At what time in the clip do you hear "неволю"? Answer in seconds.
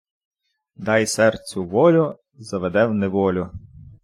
2.93-3.51